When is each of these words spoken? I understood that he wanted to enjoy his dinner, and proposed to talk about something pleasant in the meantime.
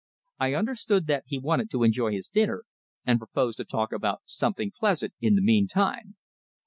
I 0.39 0.55
understood 0.55 1.05
that 1.05 1.25
he 1.27 1.37
wanted 1.37 1.69
to 1.69 1.83
enjoy 1.83 2.13
his 2.13 2.27
dinner, 2.27 2.63
and 3.05 3.19
proposed 3.19 3.57
to 3.57 3.65
talk 3.65 3.91
about 3.93 4.23
something 4.25 4.71
pleasant 4.75 5.13
in 5.21 5.35
the 5.35 5.43
meantime. 5.43 6.15